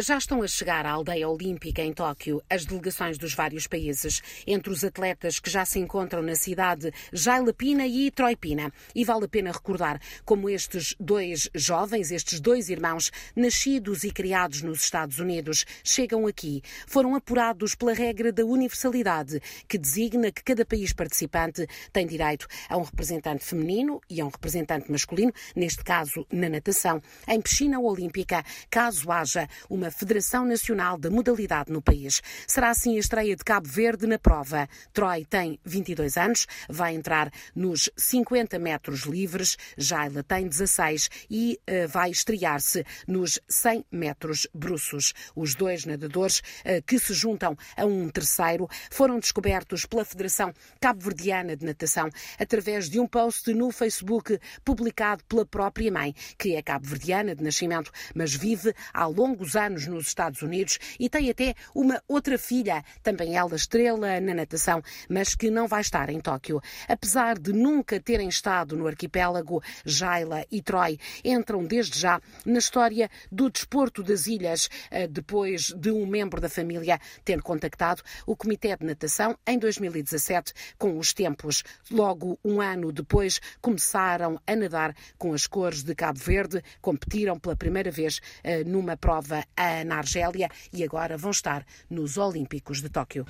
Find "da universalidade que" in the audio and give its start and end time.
18.30-19.76